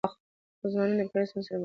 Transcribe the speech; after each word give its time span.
ځوانان 0.71 0.97
د 0.97 1.01
بيکاری 1.07 1.27
ستونزې 1.29 1.45
سره 1.47 1.55
مخ 1.55 1.57
دي. 1.57 1.59